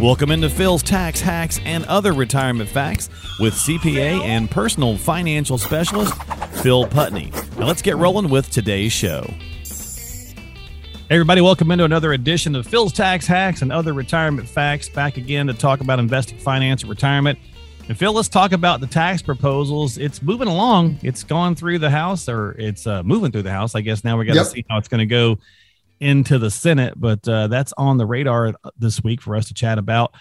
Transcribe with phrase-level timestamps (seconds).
[0.00, 6.14] Welcome into Phil's Tax Hacks and Other Retirement Facts with CPA and personal financial specialist
[6.62, 7.30] Phil Putney.
[7.58, 9.22] Now let's get rolling with today's show.
[9.64, 14.88] Hey everybody, welcome into another edition of Phil's Tax Hacks and Other Retirement Facts.
[14.88, 17.38] Back again to talk about investing, finance, and retirement.
[17.88, 19.98] And Phil, let's talk about the tax proposals.
[19.98, 20.98] It's moving along.
[21.02, 23.74] It's gone through the House, or it's uh, moving through the House.
[23.74, 24.46] I guess now we got to Yep.
[24.46, 25.38] see how it's going to go
[26.00, 29.78] into the Senate, but uh, that's on the radar this week for us to chat
[29.78, 30.14] about.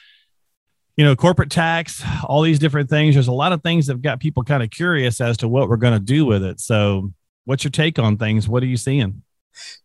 [0.98, 3.16] You know, corporate tax, all these different things.
[3.16, 5.70] There's a lot of things that have got people kind of curious as to what
[5.70, 6.60] we're going to do with it.
[6.60, 7.14] So,
[7.46, 8.50] what's your take on things?
[8.50, 9.24] What are you seeing?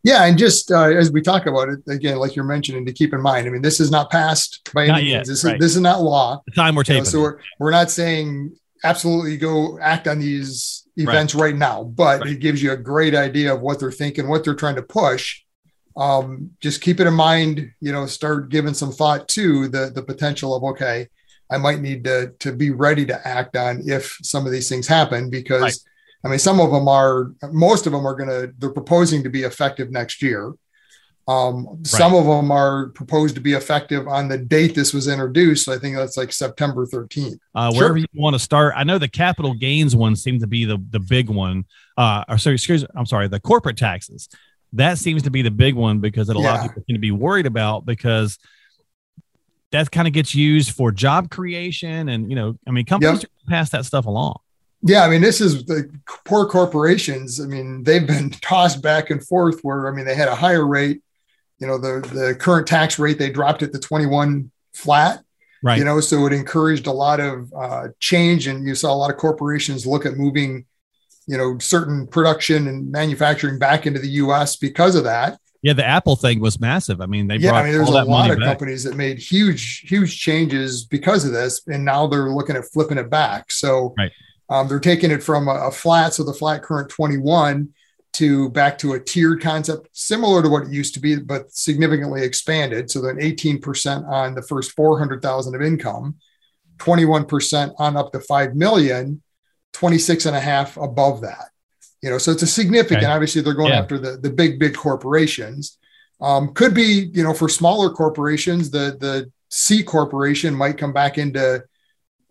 [0.03, 3.13] Yeah, and just uh, as we talk about it again, like you're mentioning, to keep
[3.13, 5.27] in mind, I mean, this is not passed by Not any yet, means.
[5.29, 5.55] This right.
[5.55, 6.41] is this is not law.
[6.45, 10.85] The time we're You know, so we're we're not saying absolutely go act on these
[10.97, 12.31] events right, now, but Right.
[12.31, 15.41] it gives you a great idea of what they're thinking, what they're trying to push.
[15.97, 17.71] Um, just keep it in mind.
[17.79, 21.07] You know, start giving some thought to the the potential of okay,
[21.51, 24.87] I might need to to be ready to act on if some of these things
[24.87, 25.61] happen because.
[25.61, 25.77] Right.
[26.23, 29.29] I mean, some of them are, most of them are going to, they're proposing to
[29.29, 30.55] be effective next year.
[31.27, 35.65] Um, Some of them are proposed to be effective on the date this was introduced.
[35.65, 37.37] So I think that's like September 13th.
[37.53, 37.79] uh, Sure.
[37.79, 38.73] wherever you want to start.
[38.75, 41.65] I know the capital gains one seems to be the the big one.
[41.97, 42.87] Uh, or sorry, excuse, me.
[42.95, 44.29] I'm sorry, the corporate taxes.
[44.73, 46.99] That seems to be the big one because that a lot of people seem to
[46.99, 48.37] be worried about because
[49.71, 53.49] that kind of gets used for job creation and you know, I mean, companies gonna
[53.49, 54.39] pass that stuff along.
[54.81, 55.03] Yeah.
[55.03, 55.89] I mean, this is the
[56.25, 57.41] poor corporations.
[57.41, 60.65] I mean, they've been tossed back and forth where, I mean, they had a higher
[60.65, 61.01] rate,
[61.59, 65.21] you know, the, the current tax rate, they dropped it to 21 flat.
[65.63, 65.79] Right.
[65.79, 69.09] you know so it encouraged a lot of uh, change and you saw a lot
[69.09, 70.65] of corporations look at moving
[71.27, 75.83] you know certain production and manufacturing back into the us because of that yeah, the
[75.83, 77.01] Apple thing was massive.
[77.01, 78.45] I mean, they yeah brought i mean there's a lot of back.
[78.45, 82.99] companies that made huge huge changes because of this and now they're looking at flipping
[82.99, 84.11] it back so Right.
[84.51, 87.69] um, they're taking it from a, a flat so the flat current 21
[88.13, 92.21] to back to a tiered concept similar to what it used to be but significantly
[92.23, 96.15] expanded so then 18% on the first 400000 of income
[96.77, 99.21] 21% on up to 5 million
[99.79, 101.49] 26 and a half above that
[102.01, 103.11] you know so it's a significant Okay.
[103.11, 103.79] obviously they're going Yeah.
[103.81, 105.77] after the, the big big corporations
[106.21, 111.17] um, could be you know for smaller corporations the the c corporation might come back
[111.17, 111.61] into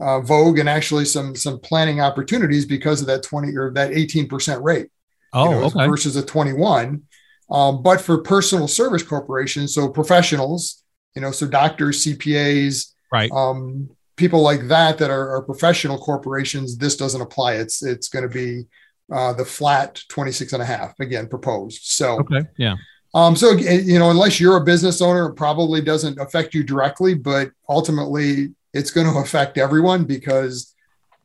[0.00, 4.62] uh, vogue and actually some some planning opportunities because of that 20 or that 18%
[4.62, 4.88] rate
[5.34, 5.86] Oh, you know, okay.
[5.88, 7.02] versus a 21.
[7.50, 10.82] Um, but for personal service corporations, so professionals,
[11.16, 13.30] you know, so doctors, CPAs, Right.
[13.32, 17.54] um, people like that that are, are professional corporations, this doesn't apply.
[17.54, 18.66] It's it's going to be
[19.12, 21.82] uh, the flat 26 and a half again proposed.
[21.82, 22.42] So Okay.
[22.56, 22.76] Yeah.
[23.14, 27.14] um, so you know, unless you're a business owner, it probably doesn't affect you directly,
[27.14, 30.74] but ultimately it's going to affect everyone because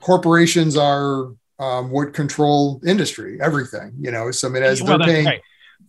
[0.02, 3.92] corporations are um, what control industry, everything.
[4.00, 5.42] You know, so I mean, as Well, they're paying right.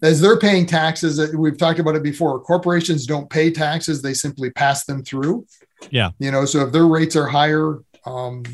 [0.03, 2.41] as they're paying taxes, uh, we've talked about it before.
[2.41, 5.47] Corporations don't pay taxes; they simply pass them through.
[5.91, 6.10] Yeah.
[6.18, 8.44] You know, so if their rates are higher, um,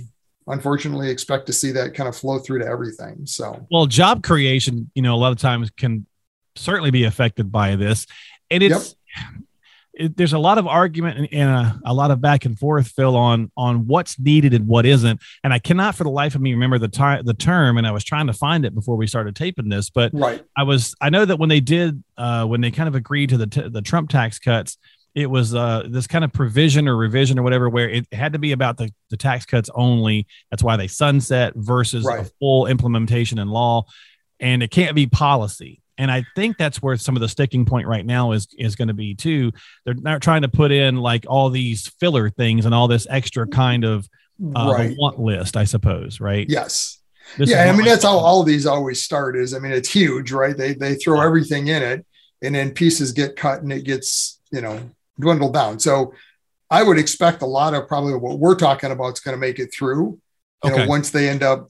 [0.47, 3.27] unfortunately, expect to see that kind of flow through to everything.
[3.27, 6.07] So Well, job creation, you know, a lot of times can
[6.55, 8.07] certainly be affected by this.
[8.51, 8.95] And it's
[9.97, 12.89] it, there's a lot of argument and, and a, a lot of back and forth,
[12.89, 15.21] Phil, on on what's needed and what isn't.
[15.43, 17.93] And I cannot for the life of me remember the time the term, and I
[17.93, 21.11] was trying to find it before we started taping this, but right, I was I
[21.11, 23.83] know that when they did uh, when they kind of agreed to the t- the
[23.83, 24.77] Trump tax cuts,
[25.17, 28.39] it was uh, this kind of provision or revision or whatever where it had to
[28.39, 30.27] be about the, the tax cuts only.
[30.51, 33.87] That's why they sunset versus a full implementation in law,
[34.39, 35.81] and it can't be policy.
[35.97, 38.89] And I think that's where some of the sticking point right now is is going
[38.89, 39.53] to be too.
[39.87, 43.47] They're not trying to put in like all these filler things and all this extra
[43.47, 44.07] kind of
[44.55, 44.95] uh, right.
[44.99, 46.21] want list, I suppose.
[46.21, 46.45] Right?
[46.47, 46.99] Yes.
[47.39, 49.35] This yeah, I mean that's how all these always start.
[49.35, 50.55] Is I mean it's huge, right?
[50.55, 52.05] They they throw everything in it,
[52.43, 54.79] and then pieces get cut, and it gets you know
[55.19, 55.79] dwindled down.
[55.81, 56.13] So
[56.71, 59.59] I would expect a lot of probably what we're talking about is going to make
[59.59, 60.19] it through.
[60.65, 60.83] You Okay.
[60.83, 61.69] know, once they end up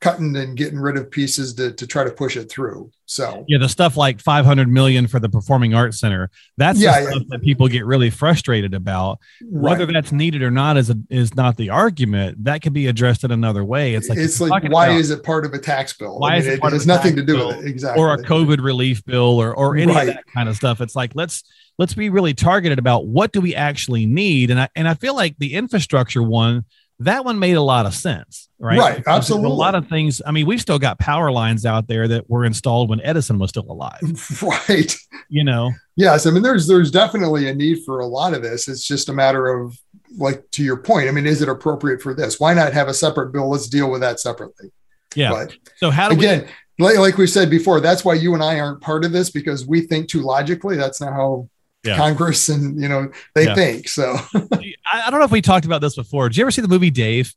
[0.00, 2.90] cutting and getting rid of pieces to to try to push it through.
[3.08, 6.28] So Yeah, the stuff like 500 million for the Performing Arts Center.
[6.56, 7.10] That's Yeah, the yeah.
[7.12, 9.20] stuff that people get really frustrated about.
[9.44, 12.42] Whether that's needed or not is a, is not the argument.
[12.44, 13.94] That can be addressed in another way.
[13.94, 16.18] It's like it's like why about- is it part of a tax bill?
[16.18, 18.02] Why I is mean, it part of has nothing to do bill with it exactly
[18.02, 20.08] or a COVID relief bill or or any Right.
[20.08, 20.80] of that kind of stuff.
[20.80, 21.44] It's like let's
[21.78, 24.50] let's be really targeted about what do we actually need.
[24.50, 26.64] And I and I feel like the infrastructure one
[27.00, 28.78] that one made a lot of sense, right?
[28.78, 29.50] Right, Because absolutely.
[29.50, 30.22] A lot of things.
[30.26, 33.50] I mean, we've still got power lines out there that were installed when Edison was
[33.50, 34.00] still alive.
[34.42, 34.96] right.
[35.28, 38.68] You know, Yes, I mean there's there's definitely a need for a lot of this.
[38.68, 39.78] It's just a matter of
[40.18, 41.08] like to your point.
[41.08, 42.38] I mean, is it appropriate for this?
[42.40, 43.50] Why not have a separate bill?
[43.50, 44.70] Let's deal with that separately.
[45.14, 45.30] Yeah.
[45.30, 46.42] But so how do again,
[46.78, 49.30] we- like, like we said before, that's why you and I aren't part of this
[49.30, 50.76] because we think too logically.
[50.76, 51.48] That's not how
[51.86, 51.96] yeah.
[51.96, 53.54] Congress and you know they yeah.
[53.54, 53.88] think.
[53.88, 56.28] So I don't know if we talked about this before.
[56.28, 57.34] Did you ever see the movie Dave?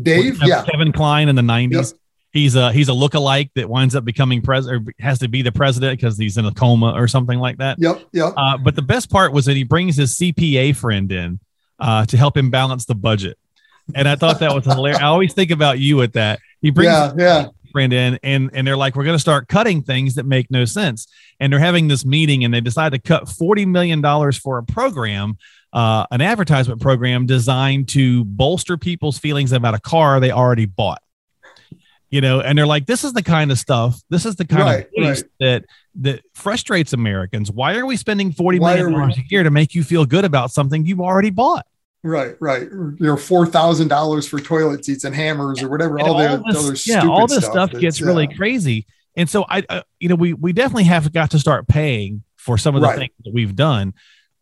[0.00, 1.92] Dave, yeah, Kevin Kline in the nineties.
[1.92, 2.00] Yep.
[2.32, 5.52] He's a he's a lookalike that winds up becoming president or has to be the
[5.52, 7.78] president because he's in a coma or something like that.
[7.78, 8.34] Yep, yep.
[8.36, 11.40] Uh, but the best part was that he brings his CPA friend in
[11.78, 13.38] uh, to help him balance the budget,
[13.94, 15.00] and I thought that was hilarious.
[15.00, 16.40] I always think about you at that.
[16.60, 17.46] He brings yeah, yeah
[17.80, 21.06] in and and they're like we're going to start cutting things that make no sense.
[21.40, 24.62] And they're having this meeting and they decide to cut 40 million dollars for a
[24.62, 25.36] program
[25.72, 31.02] uh, an advertisement program designed to bolster people's feelings about a car they already bought.
[32.08, 34.62] You know and they're like this is the kind of stuff this is the kind
[34.62, 35.24] right, of right.
[35.40, 35.64] that
[35.96, 37.50] that frustrates americans.
[37.50, 40.24] Why are we spending 40 why million dollars a year to make you feel good
[40.24, 41.66] about something you've already bought
[42.06, 42.62] Right, right.
[42.70, 45.98] You know, four thousand dollars for toilet seats and hammers or whatever.
[45.98, 48.86] All, all, the this, yeah, all this stuff, stuff gets really crazy.
[49.16, 52.58] And so I, uh, you know, we we definitely have got to start paying for
[52.58, 52.98] some of the right.
[52.98, 53.92] things that we've done.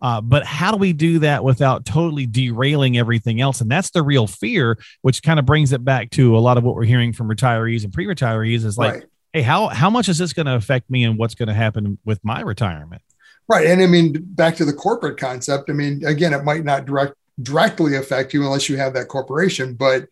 [0.02, 3.62] Uh, but how do we do that without totally derailing everything else?
[3.62, 6.64] And that's the real fear, which kind of brings it back to a lot of
[6.64, 9.04] what we're hearing from retirees and pre-retirees is like, right.
[9.32, 11.96] hey, how how much is this going to affect me and what's going to happen
[12.04, 13.00] with my retirement?
[13.48, 13.66] Right.
[13.66, 17.14] And I mean, back to the corporate concept, I mean, again, it might not direct
[17.42, 19.74] directly affect you unless you have that corporation.
[19.74, 20.06] But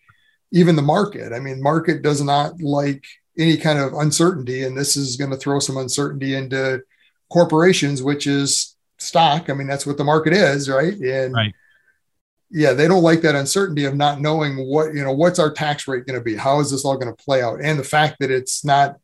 [0.52, 3.04] even the market, I mean, market does not like
[3.38, 6.82] any kind of uncertainty, and this is going to throw some uncertainty into
[7.30, 9.48] corporations, which is stock.
[9.48, 10.94] I mean, that's what the market is, right?
[10.94, 11.52] And right.
[12.50, 15.88] yeah, they don't like that uncertainty of not knowing what you know what's our tax
[15.88, 18.16] rate going to be, how is this all going to play out, and the fact
[18.20, 18.96] that it's not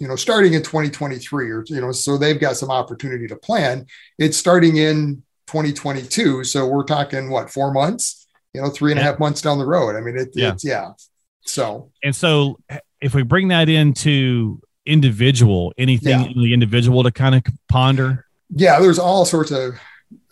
[0.00, 3.86] you know starting in 2023 or you know so they've got some opportunity to plan
[4.18, 6.44] it's starting in 2022.
[6.44, 9.08] So we're talking what, four months, you know, three and yeah.
[9.08, 9.96] a half months down the road.
[9.96, 10.52] I mean, it, yeah.
[10.52, 10.92] it's, yeah.
[11.40, 12.60] So, and so
[13.00, 16.26] if we bring that into individual, anything yeah.
[16.26, 18.26] in the individual to kind of ponder?
[18.54, 19.74] Yeah, there's all sorts of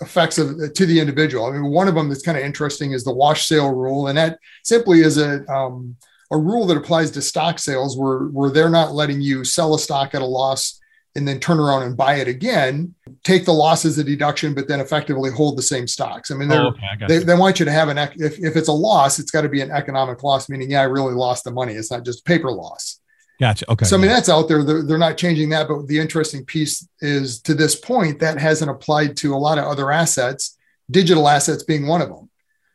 [0.00, 1.46] effects of to the individual.
[1.46, 4.18] I mean, one of them that's kind of interesting is the wash sale rule, and
[4.18, 5.96] that simply is a um,
[6.30, 9.78] a rule that applies to stock sales where where they're not letting you sell a
[9.78, 10.77] stock at a loss
[11.18, 12.94] and then turn around and buy it again,
[13.24, 16.30] take the loss as a deduction, but then effectively hold the same stocks.
[16.30, 18.68] I mean, oh, okay, I they, they want you to have an, if, if it's
[18.68, 21.50] a loss, it's got to be an economic loss, meaning, yeah, I really lost the
[21.50, 21.74] money.
[21.74, 23.00] It's not just paper loss.
[23.40, 23.68] Gotcha.
[23.68, 23.84] Okay.
[23.84, 24.62] So, I mean, that's out there.
[24.62, 25.66] They're, they're not changing that.
[25.66, 29.64] But the interesting piece is to this point, that hasn't applied to a lot of
[29.64, 30.56] other assets,
[30.90, 32.30] digital assets being one of them.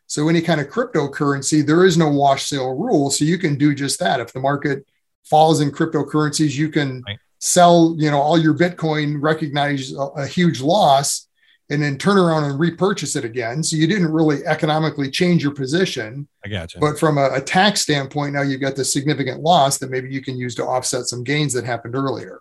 [0.08, 3.10] So, any kind of cryptocurrency, there is no wash sale rule.
[3.10, 4.20] So, you can do just that.
[4.20, 4.86] If the market
[5.26, 10.26] falls in cryptocurrencies, you can right sell, you know, all your Bitcoin, recognize a, a
[10.26, 11.28] huge loss,
[11.70, 13.62] and then turn around and repurchase it again.
[13.62, 16.30] So you didn't really economically change your position.
[16.46, 16.80] I got you.
[16.80, 20.22] But from a, a, tax standpoint, now you've got the significant loss that maybe you
[20.22, 22.40] can use to offset some gains that happened earlier.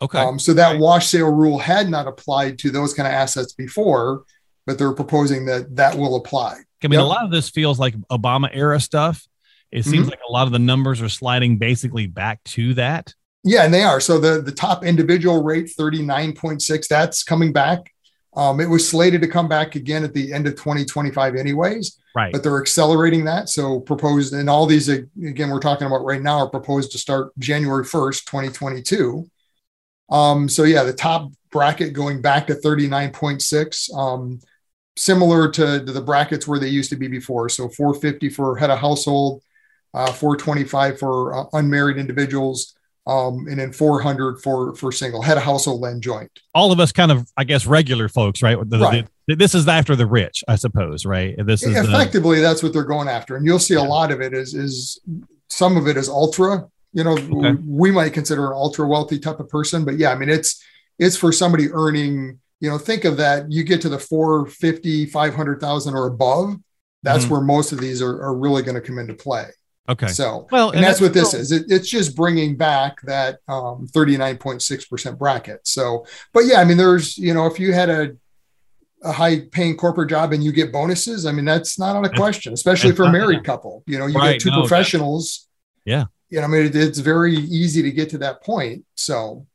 [0.00, 0.18] Okay.
[0.18, 0.80] Um, so that right.
[0.80, 4.24] wash sale rule had not applied to those kind of assets before,
[4.64, 6.56] but they're proposing that that will apply.
[6.82, 7.02] I mean, yep.
[7.02, 9.26] a lot of this feels like Obama era stuff.
[9.70, 10.10] It seems mm-hmm.
[10.10, 13.14] like a lot of the numbers are sliding basically back to that.
[13.44, 14.00] Yeah, and they are.
[14.00, 17.92] So the the top individual rate, 39.6, that's coming back.
[18.34, 21.98] Um, it was slated to come back again at the end of 2025 anyways.
[22.14, 22.32] Right.
[22.32, 23.48] But they're accelerating that.
[23.48, 27.36] So proposed and all these again we're talking about right now are proposed to start
[27.38, 29.26] January 1st, 2022.
[30.10, 33.94] Um, so yeah, the top bracket going back to 39.6.
[33.96, 34.40] Um,
[34.96, 37.48] similar to, to the brackets where they used to be before.
[37.48, 39.42] So 450 for head of household,
[39.94, 42.74] uh, 425 for uh, unmarried individuals,
[43.06, 46.30] um, and then 400 for for single head of household and joint.
[46.54, 48.56] All of us kind of, I guess, regular folks, right?
[48.68, 49.08] The, right.
[49.26, 51.34] The, this is after the rich, I suppose, right?
[51.44, 52.42] This is effectively the...
[52.42, 53.80] that's what they're going after, and you'll see yeah.
[53.80, 55.00] a lot of it is is
[55.48, 56.68] some of it is ultra.
[56.92, 57.58] You know, okay.
[57.66, 60.62] we might consider an ultra wealthy type of person, but yeah, I mean, it's
[60.98, 62.38] it's for somebody earning.
[62.60, 63.50] You know, think of that.
[63.50, 66.54] You get to the 450, 500,000 or above.
[67.02, 67.32] That's mm-hmm.
[67.32, 69.46] where most of these are, are really going to come into play.
[69.88, 70.08] Okay.
[70.08, 71.52] So, well, and, and that's, that's, what this is.
[71.52, 75.66] It, it's just bringing back that um, 39.6% bracket.
[75.66, 78.16] So, but yeah, I mean, there's, you know, if you had a,
[79.02, 82.10] a high paying corporate job and you get bonuses, I mean, that's not on a
[82.10, 83.82] question, especially for a married couple.
[83.86, 85.48] You know, you right, get two no, professionals.
[85.84, 86.04] Yeah.
[86.30, 88.84] You know, I mean, it, it's very easy to get to that point.
[88.96, 89.46] So,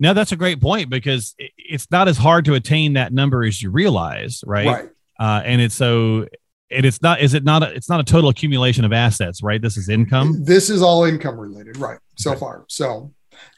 [0.00, 3.62] now that's a great point because it's not as hard to attain that number as
[3.62, 4.66] you realize, right?
[4.66, 4.88] Right.
[5.18, 6.26] Uh, and it's so
[6.72, 9.62] and it's not is it not a, it's not a total accumulation of assets right
[9.62, 12.40] this is income this is all income related right so okay.
[12.40, 13.12] far so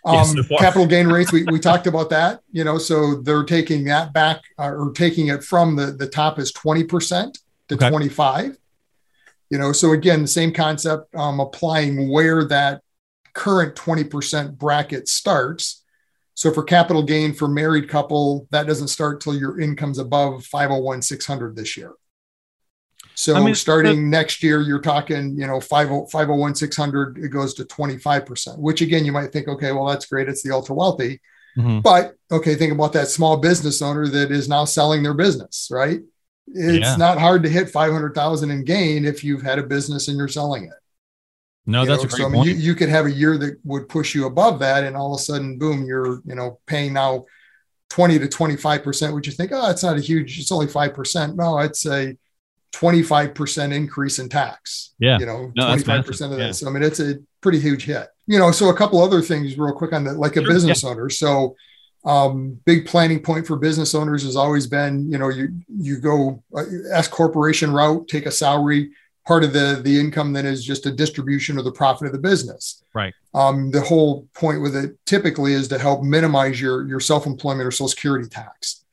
[0.05, 0.59] Um, Yeah, so far.
[0.59, 4.43] capital gain rates, we, we talked about that, you know, so they're taking that back
[4.59, 7.89] uh, or taking it from the, the top is 20% to Okay.
[7.89, 8.57] 25.
[9.51, 12.83] You know, so again, the same concept, um, applying where that
[13.35, 15.83] current 20% bracket starts.
[16.35, 21.03] So for capital gain for married couple, that doesn't start till your income's above 501
[21.03, 21.93] 600 this year.
[23.17, 27.55] So I mean, starting next year, you're talking, you know, 50 501 600, it goes
[27.55, 30.29] to 25%, which again, you might think, okay, well, that's great.
[30.29, 31.21] It's the ultra wealthy.
[31.57, 31.83] Mhm.
[31.83, 36.01] But okay, think about that small business owner that is now selling their business, right?
[36.49, 36.97] It's Yeah.
[36.97, 40.65] not hard to hit 500,000 in gain if you've had a business and you're selling
[40.65, 40.73] it.
[41.67, 42.49] No, You that's know, a great so, I mean, point.
[42.51, 45.21] you, you could have a year that would push you above that, and all of
[45.21, 47.25] a sudden, boom, you're you know paying now
[47.91, 50.93] 20 to 25 percent, which you think, oh, it's not a huge, it's only five
[50.93, 51.37] percent.
[51.37, 52.17] No, it's a
[52.75, 54.95] 25 percent increase in tax.
[54.99, 55.19] Yeah.
[55.19, 56.65] you know, No, 25 percent of massive, that.
[56.65, 58.09] So I mean, it's a pretty huge hit.
[58.27, 60.83] You know, so a couple other things real quick on that, like a Sure, business
[60.83, 61.09] owner.
[61.09, 61.55] So
[62.05, 66.43] um, big planning point for business owners has always been, you know, you you go
[66.57, 68.91] uh, S corporation route, take a salary.
[69.25, 72.19] Part of the the income then is just a distribution of the profit of the
[72.19, 72.83] business.
[72.93, 73.15] Right.
[73.35, 77.67] Um, the whole point with it typically is to help minimize your your self employment
[77.67, 78.84] or Social Security tax.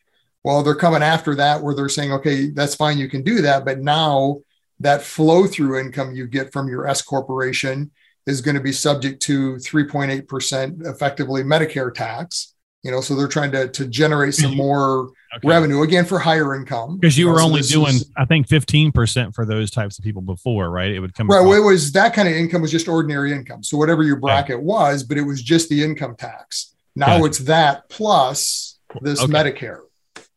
[0.43, 3.63] Well, they're coming after that where they're saying, okay, that's fine, you can do that,
[3.65, 4.41] but now
[4.79, 7.91] that flow through income you get from your S corporation
[8.25, 12.53] is going to be subject to 3.8% effectively Medicare tax.
[12.83, 14.57] You know, so they're trying to, to generate some Mhm.
[14.57, 15.47] more Okay.
[15.47, 16.97] revenue again for higher income.
[16.97, 20.03] Because you know, were only doing, is- I think, fifteen percent for those types of
[20.03, 20.91] people before, right?
[20.91, 21.27] It would come.
[21.29, 21.41] right.
[21.45, 23.63] Well, it was that kind of income was just ordinary income.
[23.63, 26.73] So whatever your bracket was, but it was just the income tax.
[26.95, 27.25] Now Gotcha.
[27.25, 29.31] it's that plus this Okay.
[29.31, 29.81] Medicare.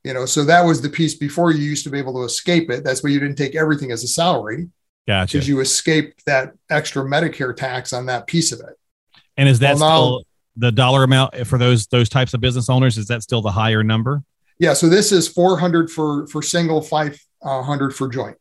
[0.04, 2.70] You know, so that was the piece before you used to be able to escape
[2.70, 2.84] it.
[2.84, 4.68] That's why you didn't take everything as a salary
[5.08, 5.38] Gotcha.
[5.38, 8.78] because you escaped that extra Medicare tax on that piece of it.
[9.36, 10.24] And is that Well, now- still
[10.56, 12.96] the dollar amount for those those types of business owners?
[12.98, 14.22] Is that still the higher number?
[14.58, 14.74] Yeah.
[14.74, 18.36] So this is 400 for, for single, 500 uh, for joint.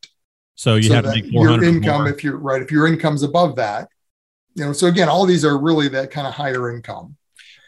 [0.56, 3.56] So you so have to make your income, if you're right, if your income's above
[3.56, 3.88] that,
[4.54, 7.16] you know, so again, all these are really that kind of higher income.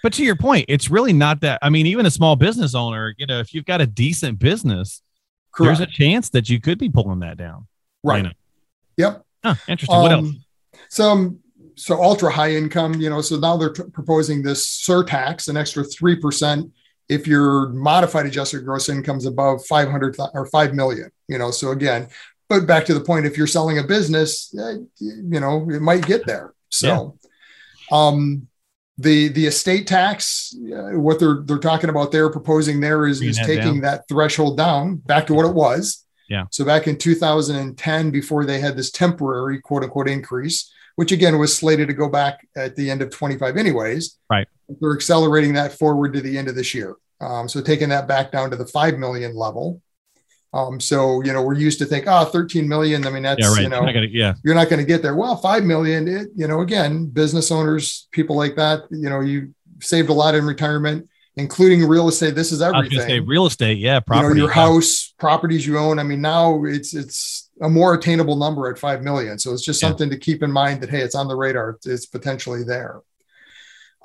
[0.06, 1.58] But to your point, it's really not that.
[1.64, 5.02] I mean, even a small business owner, you know, if you've got a decent business,
[5.52, 5.80] Correct.
[5.80, 7.66] there's a chance that you could be pulling that down.
[8.04, 8.18] right.
[8.18, 8.32] You know?
[8.98, 9.26] Yep.
[9.44, 10.00] Huh, interesting.
[10.00, 10.28] what else?
[10.28, 10.44] Um,
[10.90, 11.40] Some
[11.74, 15.84] so ultra high income, you know, so now they're t- proposing this surtax, an extra
[15.84, 16.72] three percent
[17.10, 21.10] if your modified adjusted gross income is above five hundred or five million.
[21.28, 22.10] You know, so again,
[22.48, 26.06] but back to the point, if you're selling a business, eh, you know, it might
[26.06, 26.54] get there.
[26.70, 27.18] So,
[27.92, 28.48] um,
[28.98, 33.38] the the estate tax, uh, what they're they're talking about there, proposing there is, is
[33.38, 33.82] that taking down.
[33.82, 36.06] that threshold down back to what it was.
[36.30, 36.46] Yeah.
[36.52, 41.56] So back in 2010, before they had this temporary quote unquote increase, which again was
[41.56, 44.18] slated to go back at the end of 25 anyways.
[44.30, 44.48] Right.
[44.80, 46.96] They're accelerating that forward to the end of this year.
[47.22, 49.82] Um, so taking that back down to the 5 million level.
[50.56, 53.06] Um, so, you know, we're used to think, oh, 13 million.
[53.06, 53.64] I mean, that's, Yeah, right.
[53.64, 55.14] you know, I gotta- yeah, you're not going to get there.
[55.14, 59.54] Well, 5 million, it, you know, again, business owners, people like that, you know, you
[59.82, 62.36] saved a lot in retirement, including real estate.
[62.36, 63.80] This is everything say real estate.
[63.80, 64.36] Yeah, you property.
[64.40, 66.00] know, your house, properties you own.
[66.00, 69.38] I mean, now it's it's a more attainable number at five million.
[69.38, 69.90] So it's just Yeah.
[69.90, 71.78] something to keep in mind that hey, it's on the radar.
[71.86, 73.02] It's potentially there.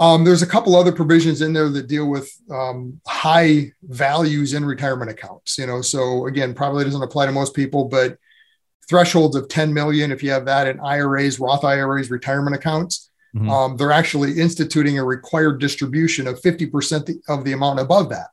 [0.00, 4.64] Um, there's a couple other provisions in there that deal with um, high values in
[4.64, 5.58] retirement accounts.
[5.58, 8.16] You know, so again, probably doesn't apply to most people, but
[8.88, 13.10] thresholds of 10 million if you have that in IRAs, Roth IRAs, retirement accounts.
[13.36, 13.48] Mhm.
[13.48, 18.30] Um, they're actually instituting a required distribution of 50% of the amount above that.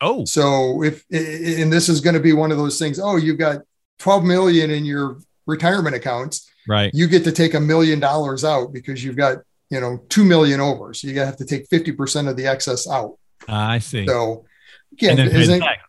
[0.00, 3.38] Oh, So if and this is going to be one of those things, oh, you've
[3.38, 3.62] got
[3.98, 6.90] 12 million in your retirement accounts, right.
[6.94, 9.38] you get to take a million dollars out because you've got,
[9.70, 10.94] you know, 2 million over.
[10.94, 13.18] So you have to take 50% of the excess out.
[13.46, 14.06] I see.
[14.06, 14.44] So
[15.00, 15.82] and again, then pay the tax.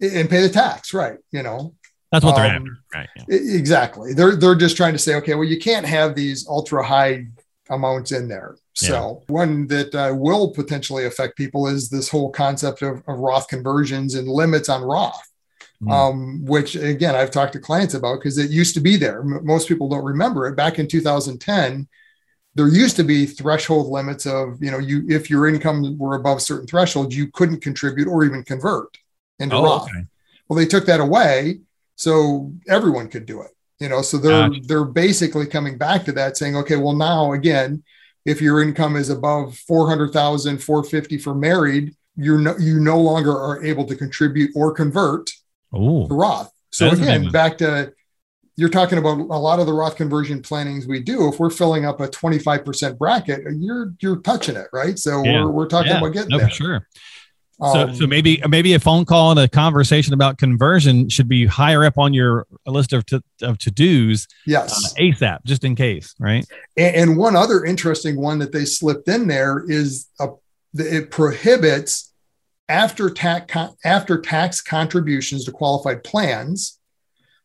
[0.00, 1.18] and pay the tax, right?
[1.30, 1.74] You know,
[2.12, 2.78] That's what they're um, after.
[2.94, 3.08] Right.
[3.16, 3.56] yeah.
[3.56, 4.14] Exactly.
[4.14, 7.26] They're they're just trying to say, okay, well, you can't have these ultra high
[7.70, 8.56] amounts in there.
[8.74, 13.48] So one that uh, will potentially affect people is this whole concept of, of Roth
[13.48, 15.20] conversions and limits on Roth.
[15.82, 15.92] Mm.
[15.92, 19.20] Um, which again I've talked to clients about because it used to be there.
[19.20, 20.56] M- most people don't remember it.
[20.56, 21.86] Back in 2010,
[22.58, 26.42] there used to be threshold limits of you know you if your income were above
[26.42, 28.98] certain thresholds, you couldn't contribute or even convert
[29.38, 29.84] into Oh, Roth.
[29.84, 30.04] okay.
[30.48, 31.60] Well, they took that away,
[31.94, 33.52] so everyone could do it.
[33.78, 34.60] You know, so they're Gotcha.
[34.66, 37.84] they're basically coming back to that, saying, okay, well now again,
[38.24, 43.62] if your income is above 400,000, 450 for married, you're no, you no longer are
[43.64, 45.30] able to contribute or convert
[45.72, 46.50] Oh, to Roth.
[46.72, 47.92] So That's a big again, back to
[48.58, 51.28] you're talking about a lot of the Roth conversion plannings we do.
[51.28, 54.98] If we're filling up a 25% bracket, you're you're touching it, right?
[54.98, 55.44] So yeah.
[55.44, 55.98] we're, we're talking yeah.
[55.98, 56.48] about getting no, there.
[56.48, 56.88] For sure.
[57.60, 61.46] So, um, so maybe maybe a phone call and a conversation about conversion should be
[61.46, 64.26] higher up on your list of to, of to dos.
[64.44, 66.44] Yes, uh, ASAP, just in case, right?
[66.76, 70.30] And, and, one other interesting one that they slipped in there is a,
[70.74, 72.12] it prohibits
[72.68, 76.77] after tax after tax contributions to qualified plans.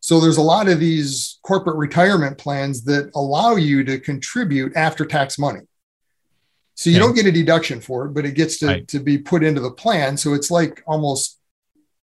[0.04, 5.06] So there's a lot of these corporate retirement plans that allow you to contribute after
[5.06, 5.62] tax money.
[6.76, 8.88] So you don't get a deduction for it, but it gets to, right.
[8.90, 10.18] to be put into the plan.
[10.18, 11.40] So it's like almost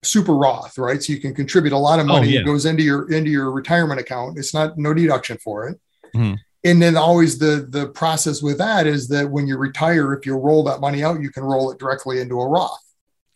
[0.02, 1.04] super Roth, right?
[1.04, 2.30] So you can contribute a lot of oh, money.
[2.30, 2.40] Oh, yeah.
[2.40, 4.40] It goes into your into your retirement account.
[4.40, 5.80] It's not no deduction for it.
[6.16, 6.34] Mm-hmm.
[6.64, 10.36] And then always the the process with that is that when you retire, if you
[10.36, 12.80] roll that money out, you can roll it directly into a Roth.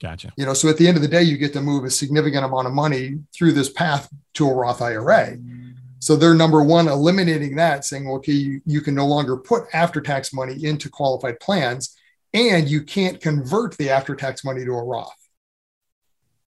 [0.01, 0.31] Gotcha.
[0.37, 2.45] You know, so at the end of the day, you get to move a significant
[2.45, 5.37] amount of money through this path to a Roth IRA.
[5.99, 9.99] So they're number one, eliminating that, saying, okay, you, you can no longer put after
[9.99, 11.97] tax money into qualified plans,
[12.33, 15.27] and you can't convert the after tax money to a Roth.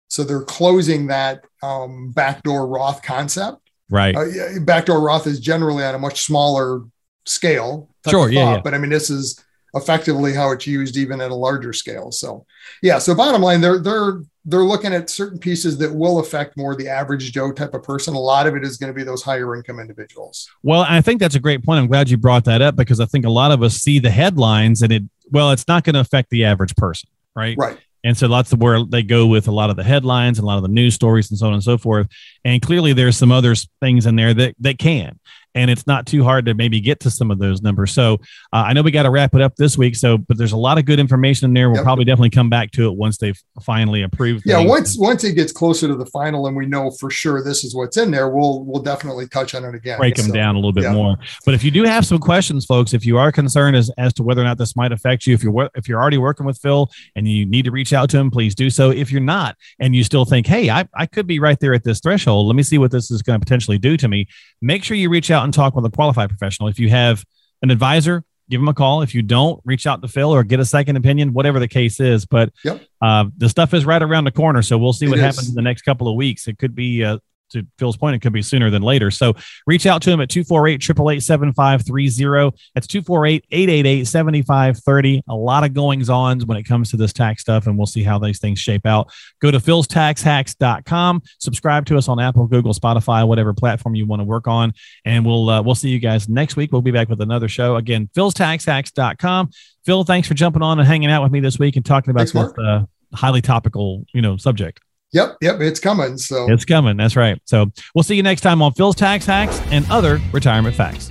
[0.08, 3.70] So they're closing that um, backdoor Roth concept.
[3.88, 4.14] Right.
[4.14, 6.82] Uh, backdoor Roth is generally on a much smaller
[7.24, 7.88] scale.
[8.08, 8.30] Sure.
[8.30, 8.60] Yeah, yeah.
[8.60, 9.42] But I mean, this is
[9.78, 12.12] effectively how it's used even at a larger scale.
[12.12, 12.44] So,
[12.82, 12.98] yeah.
[12.98, 16.88] So bottom line, they're they're they're looking at certain pieces that will affect more the
[16.88, 18.14] average Joe type of person.
[18.14, 20.48] A lot of it is going to be those higher income individuals.
[20.62, 21.80] Well, I think that's a great point.
[21.80, 24.10] I'm glad you brought that up because I think a lot of us see the
[24.10, 27.56] headlines and it, well, it's not going to affect the average person, right?
[27.58, 27.78] Right.
[28.04, 30.46] And so lots of where they go with a lot of the headlines and a
[30.46, 32.06] lot of the news stories and so on and so forth.
[32.44, 35.18] And clearly there's some other things in there that, that can
[35.54, 37.92] and it's not too hard to maybe get to some of those numbers.
[37.92, 38.14] So
[38.52, 39.96] uh, I know we got to wrap it up this week.
[39.96, 41.68] So, but there's a lot of good information in there.
[41.68, 41.84] We'll yep.
[41.84, 44.44] probably definitely come back to it once they've finally approved.
[44.46, 47.64] Yeah, once once it gets closer to the final and we know for sure this
[47.64, 49.98] is what's in there, we'll we'll definitely touch on it again.
[49.98, 50.92] Break them so, down a little bit yeah.
[50.92, 51.16] more.
[51.44, 54.22] But if you do have some questions, folks, if you are concerned as as to
[54.22, 56.90] whether or not this might affect you, if you're if you're already working with Phil
[57.16, 58.90] and you need to reach out to him, please do so.
[58.90, 61.84] If you're not and you still think, hey, I, I could be right there at
[61.84, 64.26] this threshold, let me see what this is going to potentially do to me.
[64.60, 66.68] Make sure you reach out and talk with a qualified professional.
[66.68, 67.24] If you have
[67.62, 69.02] an advisor, give them a call.
[69.02, 72.00] If you don't, reach out to Phil or get a second opinion, whatever the case
[72.00, 72.26] is.
[72.26, 72.82] But yep.
[73.00, 75.62] uh, the stuff is right around the corner, so we'll see what happens in the
[75.62, 76.48] next couple of weeks.
[76.48, 77.18] It could be uh,
[77.50, 79.10] to Phil's point, it could be sooner than later.
[79.10, 79.34] So
[79.66, 82.56] reach out to him at 248 888 7530.
[82.74, 85.22] That's 248 888 7530.
[85.28, 88.02] A lot of goings ons when it comes to this tax stuff, and we'll see
[88.02, 89.10] how these things shape out.
[89.40, 94.24] Go to philstaxhacks.com, subscribe to us on Apple, Google, Spotify, whatever platform you want to
[94.24, 94.72] work on,
[95.04, 96.72] and we'll uh, we'll see you guys next week.
[96.72, 97.76] We'll be back with another show.
[97.76, 99.50] Again, philstaxhacks.com.
[99.84, 102.28] Phil, thanks for jumping on and hanging out with me this week and talking about
[102.28, 102.84] thanks, this uh,
[103.14, 104.80] highly topical, you know, subject.
[105.12, 106.18] Yep, yep, it's coming.
[106.18, 106.96] So it's coming.
[106.96, 107.40] That's right.
[107.44, 111.10] So we'll see you next time on Phil's Tax Hacks and other retirement facts.